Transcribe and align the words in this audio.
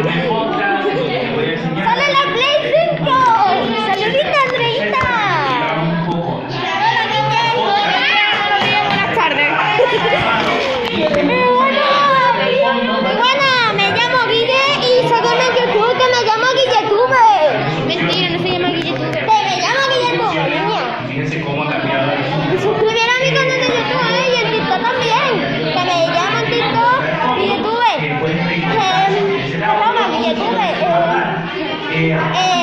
baby. 0.00 0.31
GuilleTube. 32.02 32.61